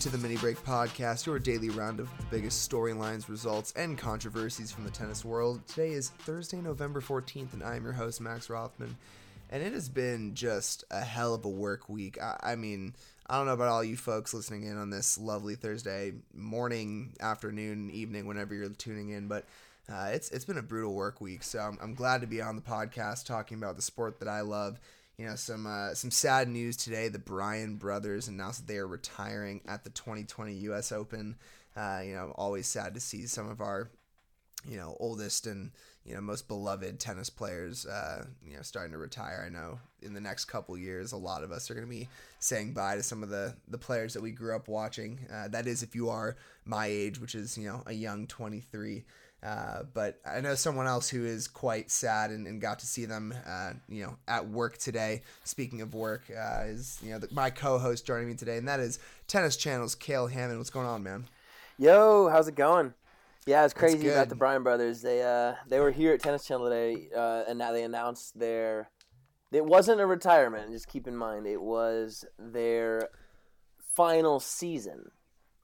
[0.00, 4.72] to the Mini Break Podcast, your daily round of the biggest storylines, results, and controversies
[4.72, 5.60] from the tennis world.
[5.66, 8.96] Today is Thursday, November 14th, and I'm your host, Max Rothman.
[9.50, 12.16] And it has been just a hell of a work week.
[12.18, 12.94] I, I mean,
[13.26, 17.90] I don't know about all you folks listening in on this lovely Thursday morning, afternoon,
[17.90, 19.44] evening, whenever you're tuning in, but
[19.92, 21.42] uh, it's it's been a brutal work week.
[21.42, 24.40] So I'm, I'm glad to be on the podcast talking about the sport that I
[24.40, 24.80] love
[25.20, 27.08] you know some uh, some sad news today.
[27.08, 30.92] The Bryan brothers announced that they are retiring at the 2020 U.S.
[30.92, 31.36] Open.
[31.76, 33.90] Uh, you know, always sad to see some of our
[34.66, 35.72] you know oldest and
[36.06, 39.44] you know most beloved tennis players uh, you know starting to retire.
[39.46, 42.08] I know in the next couple years, a lot of us are going to be
[42.38, 45.18] saying bye to some of the the players that we grew up watching.
[45.30, 49.04] Uh, that is, if you are my age, which is you know a young 23.
[49.42, 53.06] Uh, but I know someone else who is quite sad and, and got to see
[53.06, 55.22] them, uh, you know, at work today.
[55.44, 58.80] Speaking of work, uh, is you know the, my co-host joining me today, and that
[58.80, 60.58] is Tennis Channel's Cale Hammond.
[60.58, 61.26] What's going on, man?
[61.78, 62.92] Yo, how's it going?
[63.46, 65.00] Yeah, it's crazy about the Bryan brothers.
[65.00, 68.90] They uh they were here at Tennis Channel today, uh, and now they announced their.
[69.50, 70.70] It wasn't a retirement.
[70.70, 73.08] Just keep in mind, it was their
[73.94, 75.10] final season.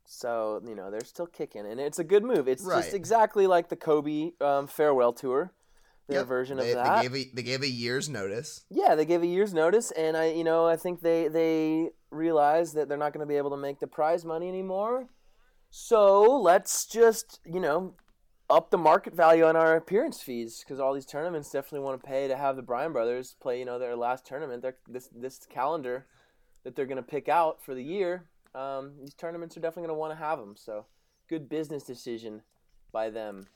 [0.07, 2.49] So you know they're still kicking, and it's a good move.
[2.49, 2.83] It's right.
[2.83, 5.53] just exactly like the Kobe um, farewell tour,
[6.09, 6.29] their yep.
[6.29, 7.03] version they, of that.
[7.03, 8.65] They gave a, they gave a year's notice.
[8.71, 12.73] Yeah, they gave a year's notice, and I you know I think they they realize
[12.75, 15.09] that they're not going to be able to make the prize money anymore.
[15.71, 17.95] So let's just you know
[18.49, 22.09] up the market value on our appearance fees because all these tournaments definitely want to
[22.09, 24.63] pay to have the Bryan brothers play you know their last tournament.
[24.63, 26.07] Their this this calendar
[26.63, 29.97] that they're going to pick out for the year um, these tournaments are definitely going
[29.97, 30.55] to want to have them.
[30.57, 30.87] So,
[31.29, 32.43] good business decision
[32.93, 33.47] by them.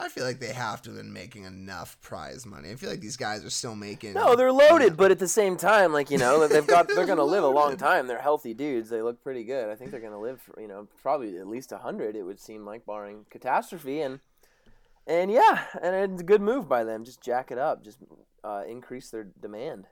[0.00, 2.70] I feel like they have to have been making enough prize money.
[2.70, 4.14] I feel like these guys are still making.
[4.14, 7.18] No, they're loaded, but at the same time, like you know, they've got they're going
[7.18, 8.08] to live a long time.
[8.08, 8.90] They're healthy dudes.
[8.90, 9.68] They look pretty good.
[9.68, 12.16] I think they're going to live, for, you know, probably at least hundred.
[12.16, 14.18] It would seem like, barring catastrophe, and
[15.06, 17.04] and yeah, and it's a good move by them.
[17.04, 17.84] Just jack it up.
[17.84, 17.98] Just
[18.42, 19.86] uh, increase their demand.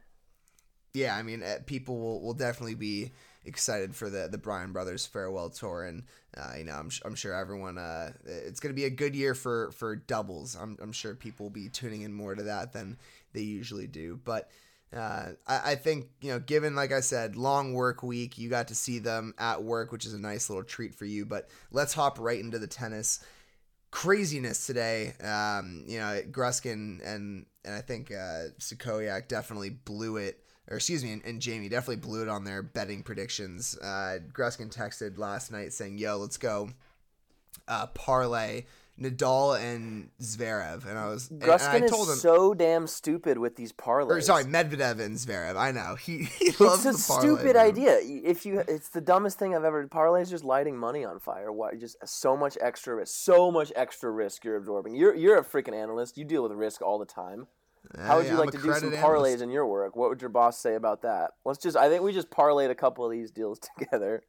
[0.95, 3.13] Yeah, I mean, eh, people will, will definitely be
[3.45, 6.05] excited for the the Bryan brothers farewell tour, and
[6.37, 9.35] uh, you know I'm, I'm sure everyone uh, it's going to be a good year
[9.35, 10.57] for for doubles.
[10.57, 12.99] I'm I'm sure people will be tuning in more to that than
[13.33, 14.51] they usually do, but.
[14.95, 18.69] Uh, I, I, think you know, given like I said, long work week, you got
[18.69, 21.25] to see them at work, which is a nice little treat for you.
[21.25, 23.25] But let's hop right into the tennis
[23.93, 25.15] craziness today.
[25.23, 30.42] Um, you know, Gruskin and and I think uh, Sakoyak definitely blew it
[30.73, 33.77] or excuse me, and, and, Jamie definitely blew it on their betting predictions.
[33.77, 36.71] Uh, Gruskin texted last night saying, "Yo, let's go
[37.69, 38.65] uh, parlay
[38.99, 43.37] Nadal and Zverev," and I was Gruskin and I told is him, so damn stupid
[43.37, 44.09] with these parlays.
[44.09, 45.57] Or, sorry, Medvedev and Zverev.
[45.57, 47.99] I know he, he loves it's a stupid idea.
[48.01, 49.87] If you, it's the dumbest thing I've ever.
[49.89, 51.53] Parlays is just lighting money on fire.
[51.53, 51.75] Why?
[51.75, 53.15] Just so much extra risk.
[53.15, 54.95] So much extra risk you're absorbing.
[54.95, 56.17] You're you're a freaking analyst.
[56.17, 57.49] You deal with risk all the time.
[57.99, 59.43] How would you like to do some parlays analyst.
[59.43, 59.97] in your work?
[59.97, 61.33] What would your boss say about that?
[61.45, 64.23] Let's just I think we just parlayed a couple of these deals together.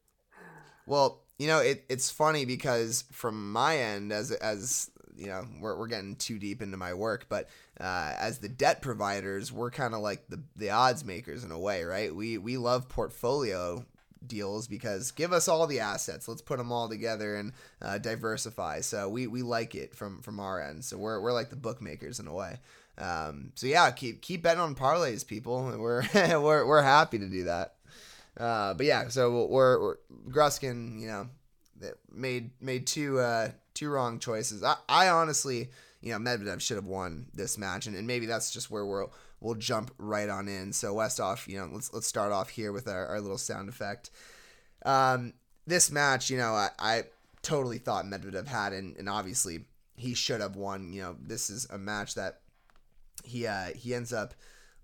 [0.86, 5.78] Well, you know, it, it's funny because from my end as as you know, we're,
[5.78, 7.48] we're getting too deep into my work, but
[7.80, 11.58] uh, as the debt providers, we're kind of like the, the odds makers in a
[11.58, 12.14] way, right?
[12.14, 13.84] We we love portfolio
[14.26, 16.28] deals because give us all the assets.
[16.28, 18.80] Let's put them all together and uh, diversify.
[18.80, 20.84] So we, we like it from from our end.
[20.84, 22.58] So we're, we're like the bookmakers in a way.
[22.96, 25.72] Um, so yeah, keep keep betting on parlays, people.
[25.78, 27.74] We're we're we're happy to do that.
[28.38, 29.96] Uh, but yeah, so we're, we're
[30.28, 31.28] Gruskin, you know,
[32.12, 34.62] made made two uh, two wrong choices.
[34.62, 38.50] I, I honestly, you know, Medvedev should have won this match, and, and maybe that's
[38.50, 40.72] just where we'll we'll jump right on in.
[40.72, 44.10] So Westoff, you know, let's let's start off here with our, our little sound effect.
[44.84, 45.34] Um,
[45.66, 47.02] this match, you know, I, I
[47.42, 49.64] totally thought Medvedev had, and, and obviously
[49.96, 50.92] he should have won.
[50.92, 52.40] You know, this is a match that
[53.24, 54.34] he uh, he ends up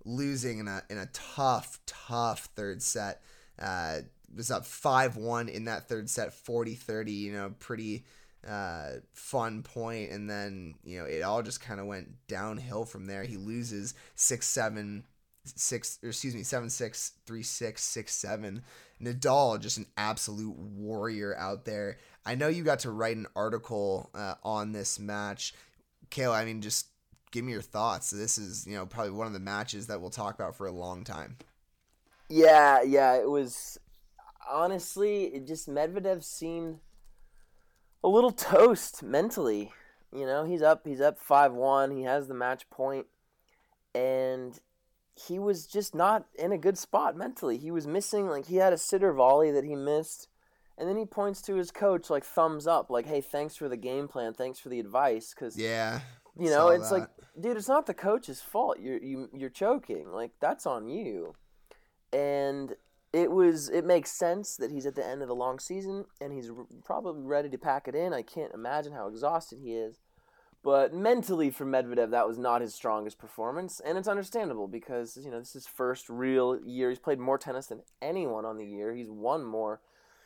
[0.05, 3.21] losing in a in a tough tough third set.
[3.59, 3.99] Uh,
[4.35, 8.05] was up 5-1 in that third set 40-30 you know pretty
[8.47, 10.11] uh, fun point.
[10.11, 13.23] And then you know it all just kind of went downhill from there.
[13.23, 15.03] He loses 6-7
[15.43, 18.63] six or excuse me seven six three six six seven.
[19.01, 21.97] Nadal just an absolute warrior out there.
[22.25, 25.53] I know you got to write an article uh, on this match.
[26.09, 26.87] Cale i mean just
[27.31, 28.11] give me your thoughts.
[28.11, 30.71] This is, you know, probably one of the matches that we'll talk about for a
[30.71, 31.37] long time.
[32.29, 33.77] Yeah, yeah, it was
[34.49, 36.79] honestly, it just Medvedev seemed
[38.03, 39.73] a little toast mentally.
[40.13, 43.07] You know, he's up, he's up 5-1, he has the match point
[43.95, 44.59] and
[45.15, 47.57] he was just not in a good spot mentally.
[47.57, 50.27] He was missing like he had a sitter volley that he missed
[50.77, 53.77] And then he points to his coach like thumbs up, like, "Hey, thanks for the
[53.77, 56.01] game plan, thanks for the advice." Because Yeah.
[56.41, 56.99] You know, it's that.
[56.99, 57.09] like,
[57.39, 58.79] dude, it's not the coach's fault.
[58.79, 60.11] You're you you're choking.
[60.11, 61.35] Like that's on you.
[62.11, 62.75] And
[63.13, 66.33] it was it makes sense that he's at the end of the long season and
[66.33, 68.13] he's r- probably ready to pack it in.
[68.13, 69.99] I can't imagine how exhausted he is.
[70.63, 75.31] But mentally for Medvedev, that was not his strongest performance, and it's understandable because you
[75.31, 76.89] know this is his first real year.
[76.89, 78.93] He's played more tennis than anyone on the year.
[78.93, 79.81] He's won more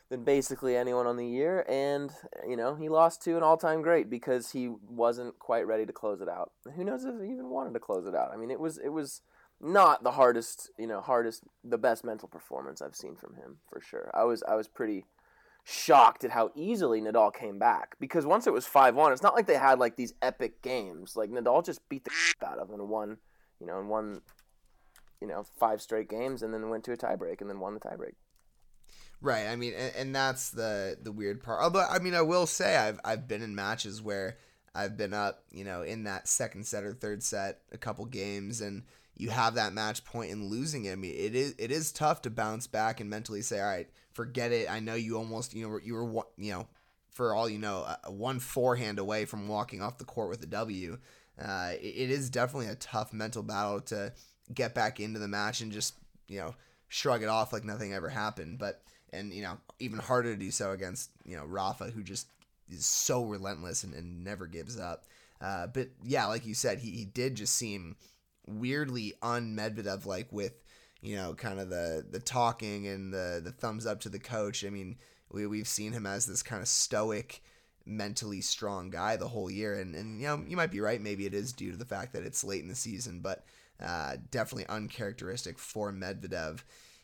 [0.10, 2.12] than basically anyone on the year, and
[2.48, 6.22] you know he lost to an all-time great because he wasn't quite ready to close
[6.22, 6.52] it out.
[6.76, 8.32] Who knows if he even wanted to close it out?
[8.34, 9.22] I mean, it was it was
[9.62, 13.82] not the hardest, you know, hardest, the best mental performance I've seen from him for
[13.82, 14.12] sure.
[14.14, 15.06] I was I was pretty
[15.64, 19.34] shocked at how easily Nadal came back because once it was five one, it's not
[19.34, 21.16] like they had like these epic games.
[21.16, 22.12] Like Nadal just beat the
[22.46, 23.18] out of him and won,
[23.60, 24.22] you know, and won,
[25.20, 27.80] you know, five straight games and then went to a tiebreak and then won the
[27.80, 28.14] tiebreak.
[29.22, 29.48] Right.
[29.48, 31.62] I mean, and, and that's the the weird part.
[31.64, 34.38] Although, I mean, I will say I've I've been in matches where
[34.74, 38.62] I've been up, you know, in that second set or third set, a couple games,
[38.62, 38.84] and
[39.16, 40.92] you have that match point and losing it.
[40.92, 43.90] I mean, it is it is tough to bounce back and mentally say, all right,
[44.12, 44.70] forget it.
[44.70, 46.68] I know you almost, you know, you were you know,
[47.12, 50.98] for all you know, one forehand away from walking off the court with a W.
[51.42, 54.14] Uh, it is definitely a tough mental battle to
[54.54, 55.96] get back into the match and just
[56.28, 56.54] you know
[56.88, 58.60] shrug it off like nothing ever happened.
[58.60, 58.82] But
[59.16, 62.28] and you know even harder to do so against you know Rafa, who just
[62.70, 65.06] is so relentless and, and never gives up.
[65.42, 67.96] Uh, but yeah, like you said, he, he did just seem
[68.48, 70.54] weirdly un Medvedev like with
[71.02, 74.66] you know kind of the the talking and the the thumbs up to the coach.
[74.66, 74.98] I mean,
[75.32, 77.42] we we've seen him as this kind of stoic
[77.86, 81.28] mentally strong guy the whole year and, and you know you might be right maybe
[81.28, 83.46] it is due to the fact that it's late in the season but
[83.80, 86.64] uh, definitely uncharacteristic for Medvedev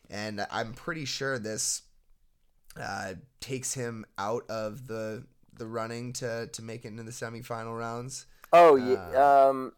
[0.10, 1.84] and I'm pretty sure this
[2.80, 5.26] uh, takes him out of the
[5.58, 9.74] the running to to make it into the semifinal rounds Oh yeah, um,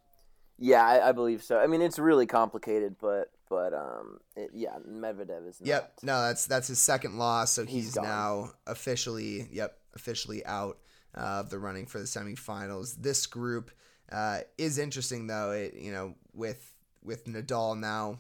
[0.58, 1.60] yeah, I, I believe so.
[1.60, 5.62] I mean, it's really complicated, but but um, it, yeah, Medvedev is.
[5.64, 5.94] Yep.
[6.02, 6.04] not.
[6.04, 10.80] No, that's that's his second loss, so He's he's, now officially yep officially out
[11.16, 12.96] uh, of the running for the semifinals.
[13.00, 13.70] This group
[14.12, 15.52] uh, is interesting though.
[15.52, 16.74] It you know with
[17.04, 18.20] with Nadal now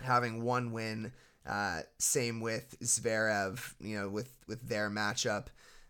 [0.00, 1.12] having one win,
[1.46, 3.74] uh, same with Zverev.
[3.80, 5.46] You know with with their matchup.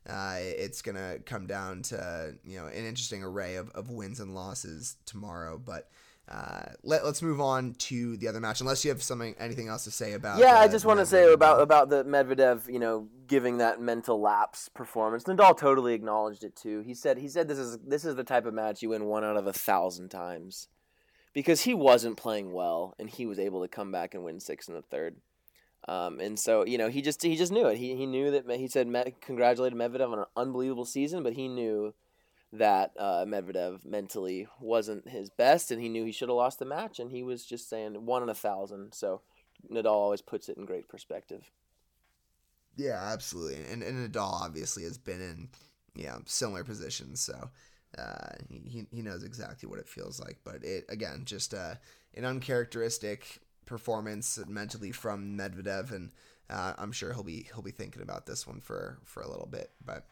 [0.08, 4.34] Uh, it's gonna come down to you know an interesting array of, of wins and
[4.34, 5.88] losses tomorrow, but
[6.28, 8.60] uh, let, let's move on to the other match.
[8.60, 10.38] Unless you have something, anything else to say about.
[10.38, 14.20] Yeah, I just want to say about about the Medvedev, you know, giving that mental
[14.20, 15.24] lapse performance.
[15.24, 16.80] Nadal totally acknowledged it too.
[16.80, 19.22] He said he said this is this is the type of match you win one
[19.22, 20.66] out of a thousand times,
[21.32, 24.66] because he wasn't playing well and he was able to come back and win six
[24.66, 25.16] in the third.
[25.88, 27.76] Um, and so you know he just he just knew it.
[27.76, 31.94] He he knew that he said congratulated Medvedev on an unbelievable season, but he knew
[32.52, 36.64] that uh, Medvedev mentally wasn't his best, and he knew he should have lost the
[36.64, 36.98] match.
[36.98, 38.92] And he was just saying one in a thousand.
[38.94, 39.22] So
[39.70, 41.50] Nadal always puts it in great perspective.
[42.76, 43.56] Yeah, absolutely.
[43.70, 45.48] And, and Nadal obviously has been in,
[46.06, 47.50] know, similar positions, so
[47.98, 50.38] uh, he, he knows exactly what it feels like.
[50.44, 51.74] But it again, just uh,
[52.14, 56.10] an uncharacteristic performance mentally from Medvedev, and
[56.50, 59.48] uh, I'm sure he'll be he'll be thinking about this one for for a little
[59.50, 59.70] bit.
[59.84, 60.06] But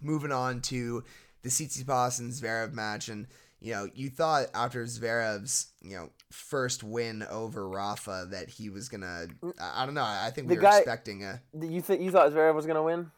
[0.00, 1.04] moving on to
[1.42, 3.26] the Tsitsipas and Zverev match, and
[3.60, 8.88] you know, you thought after Zverev's you know first win over Rafa that he was
[8.88, 9.26] gonna.
[9.60, 10.04] I don't know.
[10.04, 11.40] I think we The were guy- expecting a.
[11.60, 13.10] You think you thought Zverev was gonna win?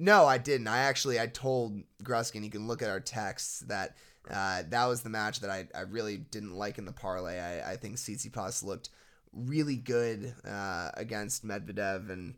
[0.00, 0.68] No, I didn't.
[0.68, 2.44] I actually I told Gruskin.
[2.44, 3.96] You can look at our texts that
[4.30, 7.38] uh, that was the match that I, I really didn't like in the parlay.
[7.38, 8.90] I, I think Tsitsipas looked
[9.32, 12.34] really good uh, against Medvedev, and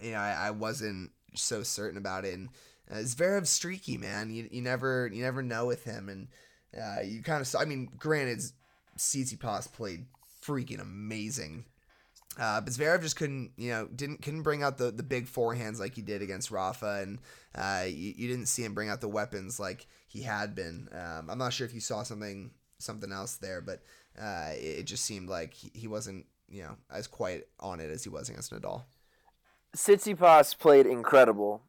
[0.00, 2.34] you know I, I wasn't so certain about it.
[2.34, 2.48] And
[2.90, 4.30] uh, Zverev's streaky, man.
[4.30, 6.28] You, you never you never know with him, and
[6.80, 7.60] uh, you kind of saw.
[7.60, 8.40] I mean, granted,
[8.96, 10.06] Tsitsipas played
[10.44, 11.64] freaking amazing
[12.38, 15.78] uh, but Zverev just couldn't, you know, didn't couldn't bring out the, the big forehands
[15.78, 17.18] like he did against Rafa, and
[17.54, 20.88] uh, you, you didn't see him bring out the weapons like he had been.
[20.92, 23.80] Um, I'm not sure if you saw something something else there, but
[24.20, 27.90] uh, it, it just seemed like he, he wasn't, you know, as quite on it
[27.90, 28.82] as he was against Nadal.
[29.74, 31.62] Tsitsipas played incredible,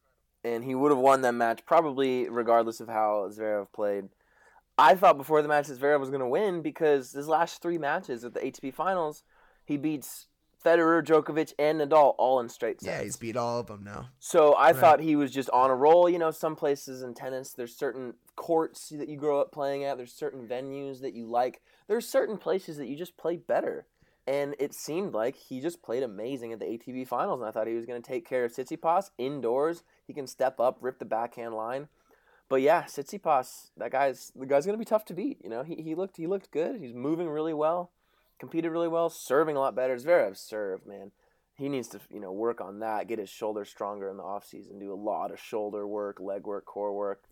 [0.43, 4.09] and he would have won that match probably regardless of how Zverev played.
[4.77, 7.77] I thought before the match that Zverev was going to win because his last three
[7.77, 9.23] matches at the ATP Finals,
[9.63, 10.27] he beats
[10.63, 12.97] Federer, Djokovic, and Nadal all in straight sets.
[12.97, 14.09] Yeah, he's beat all of them now.
[14.19, 14.75] So I Right.
[14.75, 16.09] thought he was just on a roll.
[16.09, 19.97] You know, some places in tennis, there's certain courts that you grow up playing at.
[19.97, 21.61] There's certain venues that you like.
[21.87, 23.85] There's certain places that you just play better.
[24.25, 27.67] And it seemed like he just played amazing at the ATP finals, and I thought
[27.67, 29.83] he was going to take care of Tsitsipas indoors.
[30.07, 31.89] He can step up, rip the backhand line.
[32.47, 35.39] But yeah, Tsitsipas, that guy's the guy's going to be tough to beat.
[35.43, 36.79] You know, he, he looked he looked good.
[36.79, 37.91] He's moving really well,
[38.43, 39.95] competed really well, serving a lot better.
[39.95, 41.11] Zverev serve, man.
[41.55, 44.45] He needs to you know work on that, get his shoulder stronger in the off
[44.45, 47.23] season, do a lot of shoulder work, leg work, core work,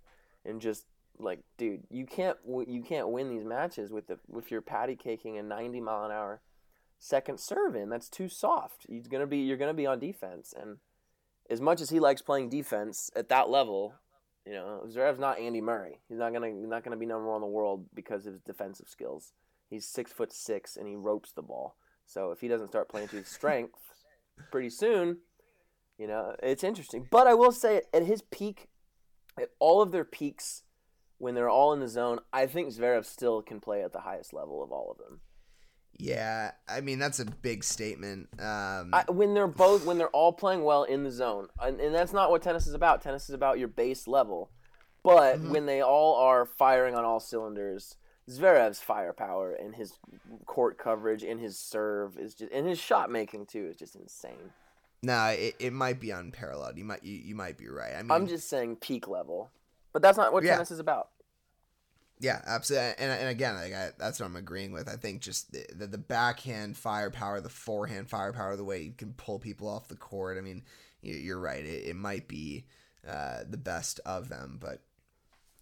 [0.45, 0.85] and just
[1.19, 5.37] like, dude, you can't you can't win these matches with the with your patty caking
[5.37, 6.39] a 90 mile an hour
[6.97, 7.89] second serve in.
[7.89, 8.85] That's too soft.
[8.87, 10.77] He's gonna be you're gonna be on defense, and
[11.49, 13.95] as much as he likes playing defense at that level,
[14.45, 15.99] you know, Zverev's not Andy Murray.
[16.07, 18.41] He's not gonna he's not gonna be number one in the world because of his
[18.43, 19.33] defensive skills.
[19.71, 21.77] He's six foot six and he ropes the ball.
[22.05, 23.79] So if he doesn't start playing to his strength
[24.51, 25.19] pretty soon,
[25.97, 27.07] you know, it's interesting.
[27.09, 28.67] But I will say, at his peak,
[29.39, 30.63] at all of their peaks,
[31.19, 34.33] when they're all in the zone, I think Zverev still can play at the highest
[34.33, 35.21] level of all of them.
[35.97, 38.27] Yeah, I mean that's a big statement.
[38.39, 41.95] Um, I, when they're both, when they're all playing well in the zone, and, and
[41.95, 43.01] that's not what tennis is about.
[43.01, 44.51] Tennis is about your base level.
[45.03, 45.51] But mm-hmm.
[45.51, 47.95] when they all are firing on all cylinders,
[48.29, 49.93] Zverev's firepower and his
[50.45, 54.51] court coverage and his serve is just, and his shot making too is just insane.
[55.03, 56.77] Nah, it, it might be unparalleled.
[56.77, 57.93] You might you, you might be right.
[57.97, 59.49] I mean, I'm just saying peak level,
[59.93, 60.53] but that's not what yeah.
[60.53, 61.09] tennis is about.
[62.19, 62.93] Yeah, absolutely.
[62.99, 64.87] And, and again, like I, that's what I'm agreeing with.
[64.87, 69.13] I think just the, the, the backhand firepower, the forehand firepower, the way you can
[69.13, 70.37] pull people off the court.
[70.37, 70.61] I mean,
[71.01, 71.65] you're right.
[71.65, 72.65] It, it might be
[73.09, 74.81] uh, the best of them, but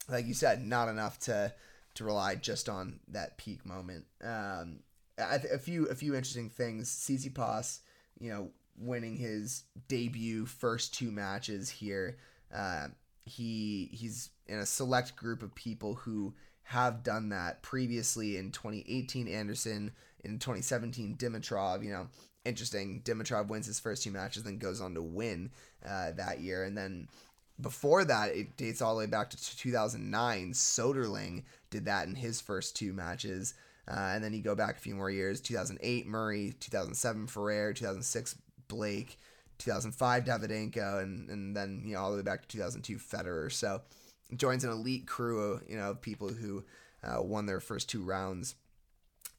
[0.10, 1.54] like you said, not enough to
[1.96, 4.06] to rely just on that peak moment.
[4.24, 4.80] Um,
[5.18, 6.90] a few a few interesting things.
[6.90, 7.80] Tsitsipas,
[8.20, 12.18] you know, winning his debut first two matches here.
[12.54, 12.88] Uh,
[13.26, 19.28] he he's in a select group of people who have done that previously in 2018
[19.28, 19.92] Anderson
[20.24, 22.08] in 2017 Dimitrov you know
[22.46, 25.52] interesting Dimitrov wins his first two matches then goes on to win
[25.88, 27.08] uh, that year and then
[27.62, 32.42] before that it dates all the way back to 2009 Soderling did that in his
[32.42, 33.54] first two matches
[33.88, 38.36] uh, and then you go back a few more years 2008 Murray 2007 Ferrer 2006
[38.68, 39.18] Blake
[39.58, 43.82] 2005 Davydenko and and then you know all the way back to 2002 Federer so
[44.36, 46.64] joins an elite crew of you know people who
[47.04, 48.56] uh, won their first two rounds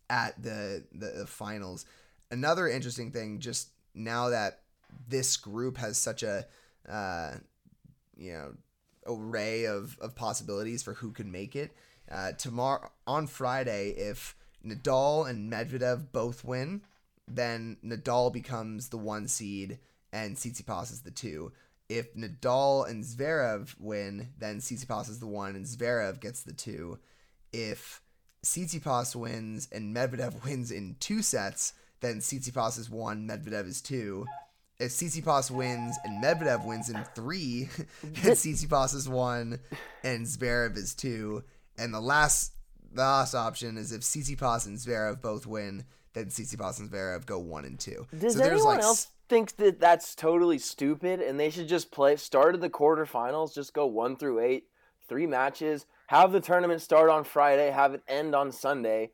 [0.09, 1.87] at the, the, the finals.
[2.31, 4.61] Another interesting thing, just now that
[5.09, 6.47] this group has such a
[6.89, 7.35] uh,
[8.21, 8.53] you know
[9.07, 11.73] array of, of possibilities for who can make it.
[12.11, 16.83] Uh, tomorrow on Friday, if Nadal and Medvedev both win,
[17.27, 19.79] then Nadal becomes the one seed
[20.13, 21.53] and Tsitsipas is the two
[21.91, 27.01] if Nadal and Zverev win, then Tsitsipas is the one and Zverev gets the two.
[27.53, 28.01] If
[28.45, 34.25] Tsitsipas wins and Medvedev wins in two sets, then Tsitsipas is one, Medvedev is two.
[34.81, 37.69] If Tsitsipas wins and Medvedev wins in three,
[38.03, 39.61] then Tsitsipas is one
[40.03, 41.45] and Zverev is two.
[41.79, 42.55] And the last
[42.91, 45.85] the last option is if Tsitsipas and Zverev both win,
[46.15, 48.07] then Tsitsipas and Zverev go one and two.
[48.19, 52.17] Does so anyone like else think that that's totally stupid and they should just play
[52.17, 54.65] started the quarterfinals, just go one through eight,
[55.09, 59.11] three matches, have the tournament start on Friday, have it end on Sunday,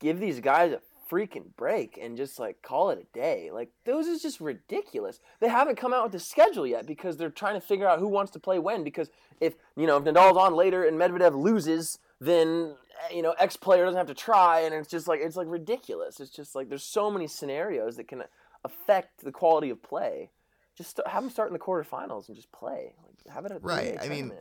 [0.00, 3.50] give these guys a freaking break and just like call it a day.
[3.52, 5.20] Like those is just ridiculous.
[5.40, 8.08] They haven't come out with the schedule yet because they're trying to figure out who
[8.08, 8.84] wants to play when.
[8.84, 9.10] Because
[9.40, 13.56] if you know if Nadal's on later and Medvedev loses, then eh, you know X
[13.56, 16.20] player doesn't have to try, and it's just like it's like ridiculous.
[16.20, 18.24] It's just like there's so many scenarios that can
[18.64, 20.30] affect the quality of play.
[20.76, 22.94] Just have them start in the quarterfinals and just play.
[23.04, 23.96] Like have it at right.
[24.00, 24.32] I mean,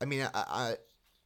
[0.00, 0.76] I mean, I, I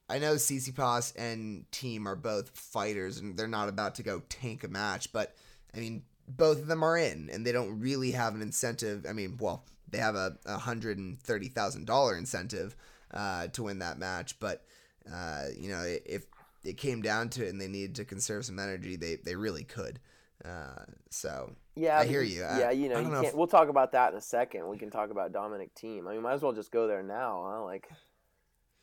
[0.08, 4.64] I know Tsitsipas and Thiem are both fighters, and they're not about to go tank
[4.64, 5.12] a match.
[5.12, 5.34] But
[5.74, 9.06] I mean, both of them are in, and they don't really have an incentive.
[9.08, 12.76] I mean, well, they have a, a hundred and thirty thousand dollar incentive
[13.12, 14.64] uh, to win that match, but
[15.12, 16.24] uh, you know, if
[16.64, 19.64] it came down to it and they needed to conserve some energy, they they really
[19.64, 19.98] could.
[20.44, 22.40] Uh, so yeah, I hear you.
[22.40, 23.26] Yeah, you know, you know can't.
[23.28, 23.34] If...
[23.34, 24.68] We'll talk about that in a second.
[24.68, 26.06] We can talk about Dominic Thiem.
[26.06, 27.48] I mean, might as well just go there now.
[27.48, 27.64] Huh?
[27.64, 27.88] Like,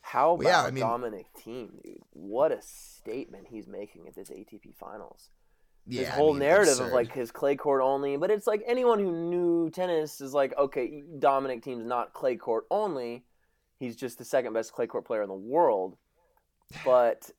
[0.01, 0.83] how about well, yeah, I mean...
[0.83, 2.01] Dominic Thiem, dude?
[2.11, 5.29] What a statement he's making at this ATP Finals.
[5.87, 6.87] Yeah, his whole I mean, narrative absurd.
[6.87, 10.55] of like his clay court only, but it's like anyone who knew tennis is like,
[10.57, 13.23] okay, Dominic Thiem's not clay court only.
[13.79, 15.97] He's just the second best clay court player in the world.
[16.85, 17.31] But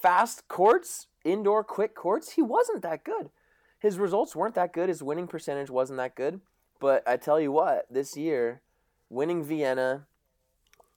[0.00, 3.30] fast courts, indoor quick courts, he wasn't that good
[3.82, 4.88] his results weren't that good.
[4.88, 6.40] His winning percentage wasn't that good.
[6.78, 8.62] But I tell you what, this year,
[9.10, 10.06] winning Vienna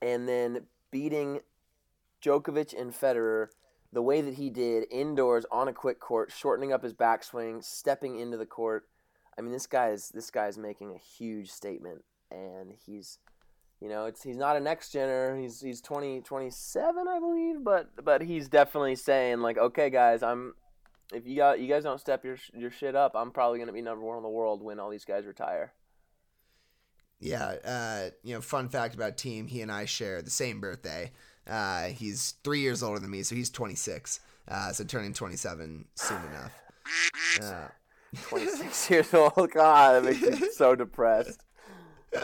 [0.06, 1.40] and then beating
[2.24, 3.48] Djokovic and Federer,
[3.92, 8.20] the way that he did indoors on a quick court, shortening up his backswing, stepping
[8.20, 8.88] into the court.
[9.38, 13.18] I mean, this guy is this guy's making a huge statement, and he's,
[13.82, 15.42] you know, it's he's not a next gener.
[15.42, 20.54] He's he's 20, 27, I believe, but but he's definitely saying like, okay, guys, I'm.
[21.14, 23.82] If you got you guys don't step your your shit up, I'm probably gonna be
[23.82, 25.74] number one in the world when all these guys retire.
[27.20, 31.12] Yeah, uh, you know, fun fact about Thiem, he and I share the same birthday.
[31.48, 34.20] Uh, he's three years older than me, so he's 26.
[34.48, 36.54] Uh, so turning 27 soon enough.
[37.42, 37.68] Uh,
[38.30, 39.52] 26 years old.
[39.52, 41.42] God, that makes me so depressed.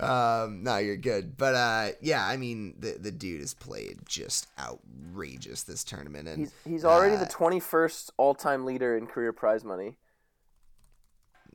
[0.00, 1.36] um, no, you're good.
[1.36, 6.38] But uh, yeah, I mean, the the dude has played just outrageous this tournament, and
[6.38, 9.98] He's he's already uh, the 21st all-time leader in career prize money.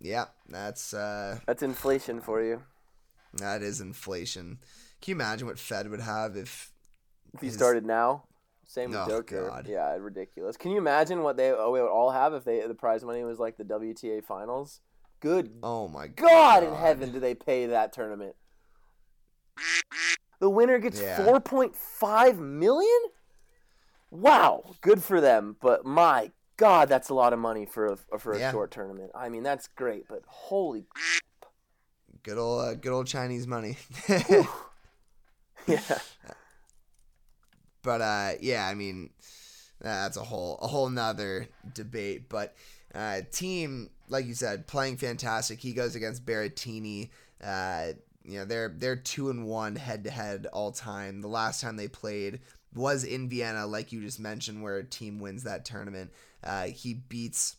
[0.01, 2.63] Yeah, that's uh, That's inflation for you.
[3.33, 4.59] that is inflation.
[5.01, 6.71] Can you imagine what Fed would have if
[7.33, 8.23] If he his- started now,
[8.65, 9.47] same with Oh, Joker.
[9.49, 9.67] God.
[9.67, 10.57] Yeah, ridiculous.
[10.57, 13.23] Can you imagine what they oh, we would all have if they the prize money
[13.23, 14.81] was like the WTA finals?
[15.19, 18.35] Good Oh my God in heaven do they pay that tournament?
[20.39, 21.17] The winner gets Yeah.
[21.25, 22.99] 4.5 million?
[24.09, 28.33] Wow, good for them, but my god, that's a lot of money for a for
[28.33, 28.51] a Yeah.
[28.51, 29.11] short tournament.
[29.15, 30.85] I mean, that's great, but holy
[32.23, 33.77] Good old, uh, good old Chinese money.
[35.67, 35.97] yeah.
[37.81, 39.09] but uh, yeah, I mean,
[39.79, 42.29] that's a whole a whole nother debate.
[42.29, 42.55] But
[42.93, 45.59] uh, Thiem, like you said, playing fantastic.
[45.59, 47.09] He goes against Berrettini.
[47.43, 51.21] Uh, you know, they're they're two and one head to head all time.
[51.21, 52.39] The last time they played
[52.75, 56.11] was in Vienna, like you just mentioned, where a Thiem wins that tournament.
[56.43, 57.57] Uh, he beats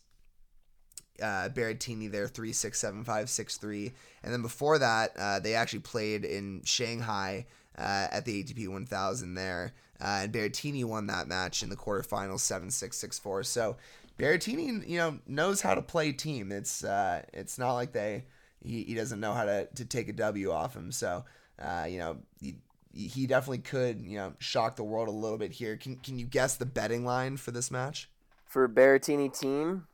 [1.21, 5.55] uh, Berrettini there three six seven five six three, and then before that uh, they
[5.55, 7.45] actually played in Shanghai
[7.77, 12.39] uh, at the ATP 1000 there, uh, and Berrettini won that match in the quarterfinals
[12.39, 13.43] seven six six four.
[13.43, 13.77] So
[14.17, 16.51] Berrettini, you know, knows how to play Thiem.
[16.51, 18.25] It's uh, it's not like they
[18.63, 20.91] he, he doesn't know how to, to take a W off him.
[20.91, 21.25] So
[21.59, 22.17] uh, you know.
[22.39, 22.57] He,
[22.95, 25.77] he definitely could, you know, shock the world a little bit here.
[25.77, 28.07] Can can you guess the betting line for this match?
[28.53, 29.85] For Berrettini Thiem.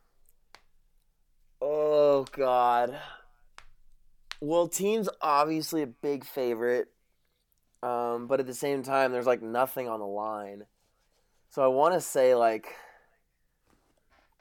[1.61, 2.99] Oh god.
[4.41, 6.89] Well, Thiem's obviously a big favorite.
[7.81, 10.65] Um, but at the same time there's like nothing on the line.
[11.51, 12.67] So I want to say like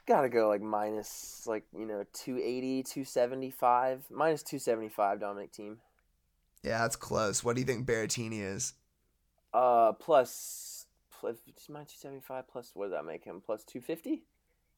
[0.08, 5.76] got to go like minus like, you know, 280, 275, minus 275 Dominic Thiem.
[6.64, 7.44] Yeah, that's close.
[7.44, 8.74] What do you think Berrettini is?
[9.54, 10.77] Uh plus
[11.22, 11.40] minus
[11.92, 13.40] 275 plus what does that make him?
[13.44, 14.22] Plus 250?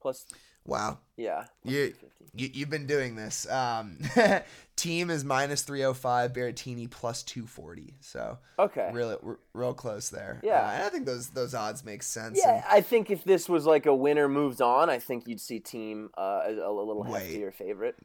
[0.00, 0.24] Plus
[0.66, 1.94] Wow, yeah, plus you,
[2.34, 3.50] you you've been doing this.
[3.50, 3.96] Um,
[4.76, 7.94] Thiem is minus 305, Berrettini plus 240.
[8.00, 8.90] So Okay.
[8.92, 9.16] really,
[9.54, 10.40] real close there.
[10.42, 10.60] Yeah.
[10.66, 12.38] Uh, and I think those those odds make sense.
[12.42, 15.40] Yeah, and- I think if this was like a winner moves on, I think you'd
[15.40, 17.30] see Thiem uh, a, a little Wait.
[17.38, 17.96] heftier favorite.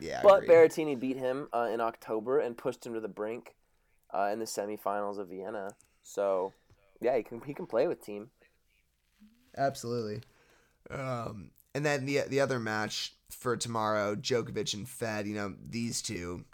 [0.00, 0.20] yeah.
[0.22, 0.44] But.
[0.46, 3.54] Berrettini beat him uh, in October and pushed him to the brink
[4.12, 5.70] uh, in the semifinals of Vienna.
[6.02, 6.52] So
[7.00, 8.28] yeah, he can he can play with Thiem.
[9.56, 10.22] Absolutely.
[10.90, 15.26] Um, and then the the other match for tomorrow, Djokovic and Fed.
[15.26, 16.44] You know, these two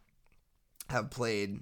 [0.88, 1.60] have played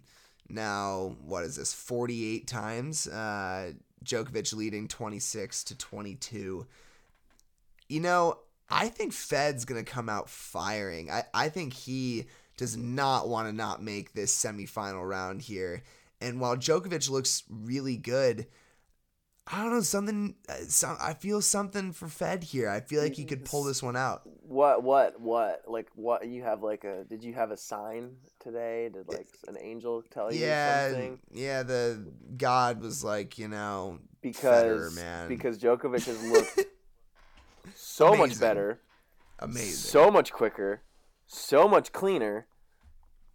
[0.48, 1.16] now.
[1.24, 1.72] What is this?
[1.72, 3.06] Forty eight times.
[3.06, 3.72] Uh,
[4.04, 6.66] Djokovic leading twenty six to twenty two.
[7.88, 11.10] You know, I think Fed's gonna come out firing.
[11.10, 15.82] I I think he does not want to not make this semifinal round here.
[16.20, 18.46] And while Djokovic looks really good,
[19.46, 20.36] I don't know something.
[20.48, 22.68] uh, Some, I feel something for Fed here.
[22.68, 24.22] I feel like he could pull this one out.
[24.46, 28.88] What what what like what you have like a did you have a sign today?
[28.92, 31.18] Did like an angel tell you Yeah, something?
[31.30, 31.62] yeah.
[31.62, 35.28] The God was like, you know, Because Federer, man.
[35.28, 36.60] because Djokovic has looked
[37.74, 38.80] so much better.
[39.40, 39.72] amazing.
[39.72, 40.82] so much quicker,
[41.26, 42.46] so much cleaner,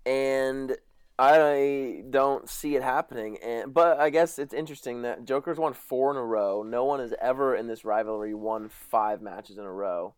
[0.07, 0.75] and
[1.19, 3.37] I don't see it happening.
[3.43, 6.63] And but I guess it's interesting that Joker's won four in a row.
[6.63, 10.13] No one has ever in this rivalry won five matches in a row.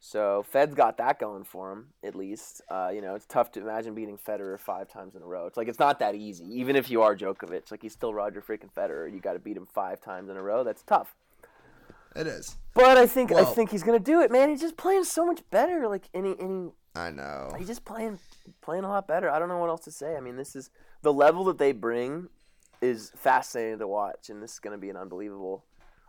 [0.00, 2.62] So Fed's got that going for him, at least.
[2.70, 5.46] Uh, you know, it's tough to imagine beating Federer five times in a row.
[5.46, 6.44] It's like it's not that easy.
[6.44, 9.12] Even if you are Djokovic, like he's still Roger freaking Federer.
[9.12, 10.62] You got to beat him five times in a row.
[10.62, 11.16] That's tough.
[12.14, 12.56] it is.
[12.74, 14.50] But I think I think he's gonna do it, man.
[14.50, 15.88] He's just playing so much better.
[15.88, 17.54] Like any any I know.
[17.58, 18.18] he's just playing
[18.60, 19.30] playing a lot better.
[19.30, 20.16] I don't know what else to say.
[20.16, 20.70] I mean, this is
[21.02, 22.28] the level that they bring
[22.80, 25.64] is fascinating to watch, and this is going to be an unbelievable,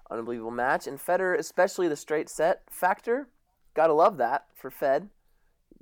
[0.10, 0.88] unbelievable match.
[0.88, 3.30] And Federer, especially the straight set factor,
[3.74, 5.10] gotta love that for Fed.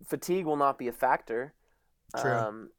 [0.06, 1.54] Fatigue will not be a factor.
[2.16, 2.34] True.
[2.34, 2.70] Um,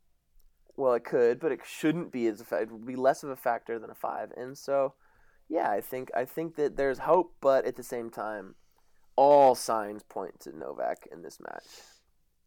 [0.77, 3.31] well, it could, but it shouldn't be as a fa- it would be less of
[3.31, 4.31] a factor than a five.
[4.37, 4.95] And so,
[5.49, 8.55] yeah, I think I think that there's hope, but at the same time,
[9.17, 11.64] all signs point to Novak in this match.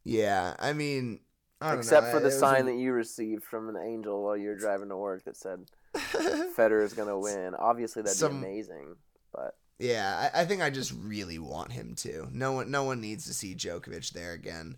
[0.04, 1.20] Yeah, I mean,
[1.60, 2.12] I except know.
[2.14, 4.98] for the sign a- that you received from an angel while you were driving to
[4.98, 5.60] work that said
[5.96, 7.54] Federer is gonna win.
[7.56, 8.96] Obviously, that'd Some- be amazing,
[9.34, 12.28] but Yeah, I, I think I just really want him to.
[12.32, 14.78] No one, no one needs to see Djokovic there again.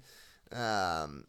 [0.51, 1.25] Um,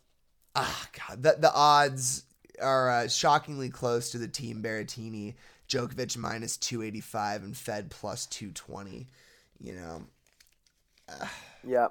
[0.57, 2.24] ah, God, the the odds
[2.61, 5.35] are uh, shockingly close to the Thiem Berrettini.
[5.68, 9.07] Djokovic minus two eighty five and Fed plus two twenty.
[9.61, 10.02] You know,
[11.66, 11.88] yeah.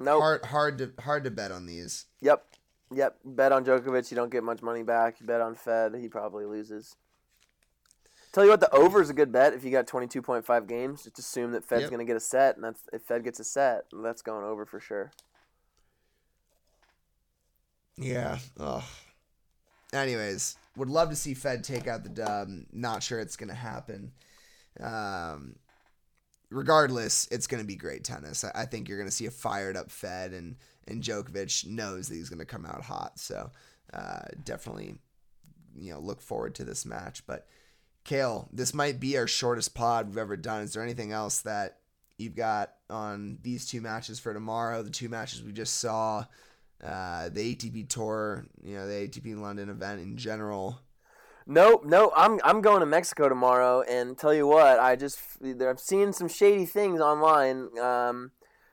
[0.00, 0.20] Nope.
[0.20, 2.06] hard hard to hard to bet on these.
[2.20, 2.44] Yep.
[2.94, 3.18] Yep.
[3.24, 5.16] Bet on Djokovic, you don't get much money back.
[5.20, 6.96] Bet on Fed, he probably loses.
[8.32, 10.44] Tell you what, the over is a good bet if you got twenty two point
[10.44, 11.04] five games.
[11.04, 11.90] Just assume that Fed's Yep.
[11.90, 14.80] gonna get a set, and that's if Fed gets a set, that's going over for
[14.80, 15.10] sure.
[17.96, 18.38] Yeah.
[18.60, 18.84] Ugh.
[19.92, 22.48] Anyways, would love to see Fed take out the dub.
[22.72, 24.12] Not sure it's gonna happen.
[24.78, 25.56] Um,
[26.50, 28.44] regardless, it's gonna be great tennis.
[28.44, 30.56] I, think you're gonna see a fired up Fed, and
[30.86, 33.18] and Djokovic knows that he's gonna come out hot.
[33.18, 33.50] So
[33.92, 34.96] uh, definitely,
[35.76, 37.26] you know, look forward to this match.
[37.26, 37.46] But
[38.04, 40.62] Cale, this might be our shortest pod we've ever done.
[40.62, 41.78] Is there anything else that
[42.16, 44.82] you've got on these two matches for tomorrow?
[44.82, 46.24] The two matches we just saw
[46.82, 50.80] uh, the ATP Tour, you know, the ATP London event in general.
[51.50, 52.12] Nope, no.
[52.14, 56.28] I'm I'm going to Mexico tomorrow, and tell you what, I just I'm seeing some
[56.28, 57.70] shady things online.
[57.78, 58.32] Um,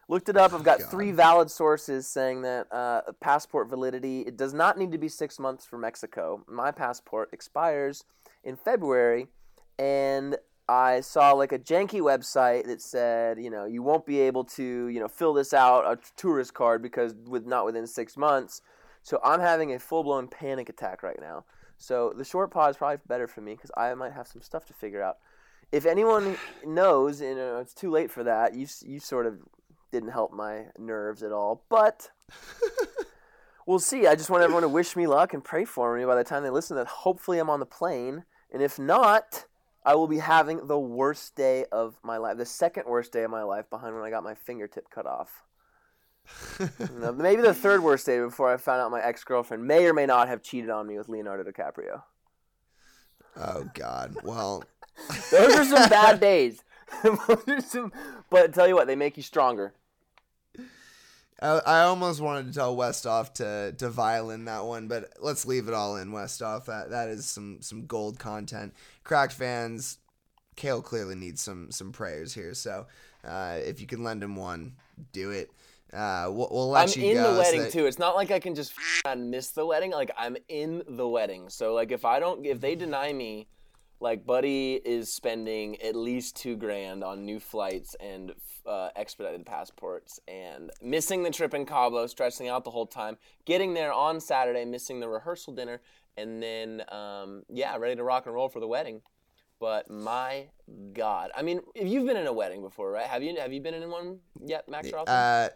[0.10, 0.54] looked it up.
[0.54, 0.90] I've got God.
[0.90, 5.40] three valid sources saying that uh, passport validity it does not need to be six
[5.40, 6.44] months for Mexico.
[6.50, 8.04] My passport expires
[8.44, 9.28] in February,
[9.80, 10.36] and
[10.68, 14.90] I saw like a janky website that said, you know, you won't be able to,
[14.90, 18.62] you know, fill this out a tourist card because with not within six months.
[19.02, 21.46] So I'm having a full blown panic attack right now.
[21.78, 24.66] So the short pod is probably better for me because I might have some stuff
[24.68, 25.18] to figure out.
[25.72, 28.54] If anyone knows, you uh, know, it's too late for that.
[28.54, 29.40] You you sort of
[29.92, 32.12] didn't help my nerves at all, but
[33.66, 34.08] we'll see.
[34.08, 36.44] I just want everyone to wish me luck and pray for me by the time
[36.44, 36.78] they listen.
[36.78, 39.46] That hopefully I'm on the plane, and if not,
[39.86, 43.32] I will be having the worst day of my life, the second worst day of
[43.32, 45.44] my life, behind when I got my fingertip cut off.
[47.16, 50.06] Maybe the third worst day before I found out my ex girlfriend may or may
[50.06, 52.04] not have cheated on me with Leonardo DiCaprio.
[53.38, 54.16] Oh God.
[54.24, 54.64] Well,
[55.32, 56.64] Those are some bad days.
[57.68, 57.92] Some-
[58.30, 59.74] but tell you what, they make you stronger.
[61.42, 65.68] I, I almost wanted to tell Westoff to to violin that one, but let's leave
[65.68, 66.66] it all in Westoff.
[66.66, 68.74] That that is some some gold content.
[69.04, 69.98] Cracked fans,
[70.56, 72.54] Cale clearly needs some some prayers here.
[72.54, 72.88] So
[73.28, 74.76] uh, if you can lend him one,
[75.12, 75.52] do it.
[75.96, 77.24] Uh, we'll, we'll let I'm you in go.
[77.24, 77.86] the so wedding that- too.
[77.86, 78.74] It's not like I can just
[79.18, 79.92] miss the wedding.
[79.92, 81.50] Like I'm in the wedding.
[81.50, 83.48] So like if I don't, if they deny me,
[84.00, 88.34] like Buddy is spending at least two grand on new flights and
[88.66, 93.74] uh, expedited passports, and missing the trip in Cabo, stressing out the whole time, getting
[93.74, 95.82] there on Saturday, missing the rehearsal dinner,
[96.18, 99.02] and then um, yeah, ready to rock and roll for the wedding.
[99.60, 100.48] But my
[100.94, 103.06] God, I mean, if you've been in a wedding before, right?
[103.06, 105.16] Have you have you been in one yet, Max Rothman?
[105.16, 105.50] Uh,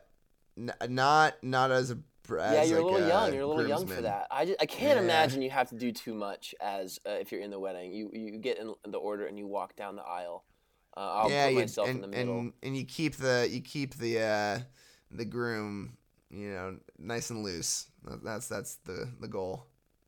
[0.60, 3.34] n- not not as a br- Yeah, you're like a little young.
[3.34, 4.28] You're a little young for that.
[4.30, 5.04] I, just, I can't Yeah.
[5.04, 7.92] imagine you have to do too much as uh, if you're in the wedding.
[7.92, 10.44] You you get in the order and you walk down the aisle.
[10.98, 12.40] Uh, I'll yeah, put you, myself and, in the middle.
[12.40, 14.60] and and you keep the you keep the uh,
[15.12, 15.98] the groom,
[16.30, 17.88] you know, nice and loose.
[18.24, 19.66] That's that's the the goal.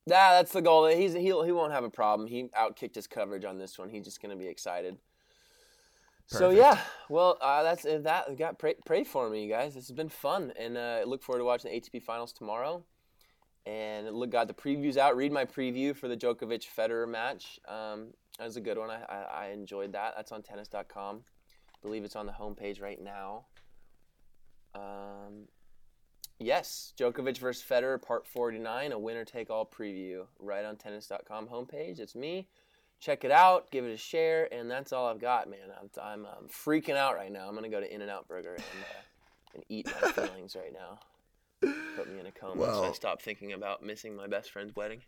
[0.08, 0.88] Yeah, that's the goal.
[0.88, 2.28] He's he'll, he won't have a problem.
[2.28, 3.90] He outkicked his coverage on this one.
[3.90, 4.98] He's just gonna be excited.
[6.32, 8.38] So yeah, well, uh, that's uh, that.
[8.38, 9.76] Got pray, pray for me, you guys.
[9.76, 12.84] This has been fun, and uh, look forward to watching the ATP finals tomorrow.
[13.66, 15.18] And look, got the previews out.
[15.18, 17.60] Read my preview for the Djokovic Federer match.
[17.68, 18.08] Um,
[18.40, 18.90] that was a good one.
[18.90, 20.14] I, I, I enjoyed that.
[20.16, 21.18] That's on tennis.com.
[21.18, 23.46] I believe it's on the homepage right now.
[24.74, 25.48] Um,
[26.40, 32.00] yes, Djokovic versus Federer, part 49, a winner take all preview, right on tennis.com homepage.
[32.00, 32.48] It's me.
[33.02, 35.60] Check it out, give it a share, and that's all I've got, man.
[35.78, 37.48] I'm, I'm, um freaking out right now.
[37.48, 40.56] I'm going to go to In N Out Burger and, uh, and eat my feelings
[40.56, 41.00] right now.
[41.96, 44.76] Put me in a coma so I Well- stop thinking about missing my best friend's
[44.76, 45.02] wedding.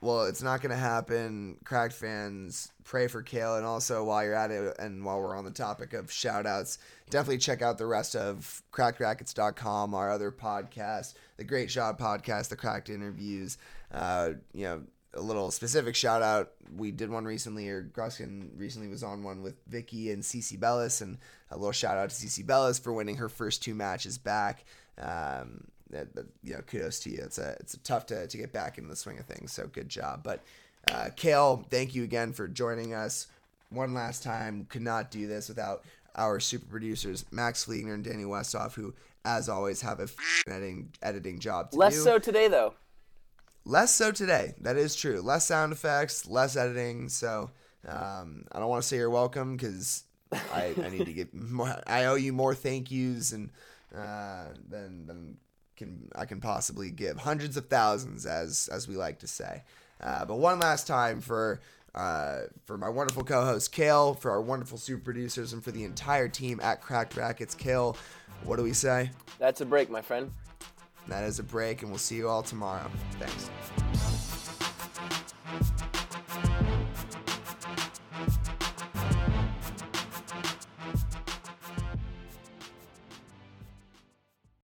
[0.00, 1.58] Well, it's not going to happen.
[1.64, 3.56] Cracked fans, pray for Cale.
[3.56, 6.78] And also, while you're at it, and while we're on the topic of shout outs,
[7.10, 12.54] definitely check out the rest of crackedrackets.com, our other podcast, the Great Shot podcast, the
[12.56, 13.58] Cracked Interviews.
[13.90, 14.82] Uh, you know,
[15.14, 16.52] a little specific shout out.
[16.76, 21.00] We did one recently, or Gruskin recently was on one with Vicky and Cece Bellis.
[21.00, 21.18] And
[21.50, 24.64] a little shout out to Cece Bellis for winning her first two matches back.
[25.00, 27.20] Um, that, that, you know, kudos to you.
[27.22, 29.52] It's a it's a tough to, to get back into the swing of things.
[29.52, 30.22] So good job.
[30.22, 30.40] But
[30.90, 33.26] Uh, Cale, thank you again for joining us
[33.70, 34.66] one last time.
[34.70, 38.94] Could not do this without our super producers, Max Fliegner and Danny Westoff, who,
[39.24, 40.08] as always, have a
[40.48, 42.00] editing, editing job to Less do.
[42.02, 42.74] so today, though.
[43.68, 44.54] Less so today.
[44.62, 45.20] That is true.
[45.20, 47.10] Less sound effects, less editing.
[47.10, 47.50] So
[47.86, 51.78] um, I don't want to say you're welcome because I, I need to get more.
[51.86, 53.50] I owe you more thank yous and
[53.94, 55.36] uh, than than
[55.76, 57.18] can I can possibly give.
[57.18, 59.64] Hundreds of thousands, as as we like to say.
[60.02, 61.60] Uh, but one last time for.
[61.94, 66.28] Uh, for my wonderful co-host Cale, for our wonderful super producers, and for the entire
[66.28, 67.96] team at Cracked Rackets, Cale,
[68.44, 69.10] what do we say?
[69.38, 70.30] That's a break, my friend.
[71.08, 72.90] That is a break, and we'll see you all tomorrow.
[73.18, 73.50] Thanks.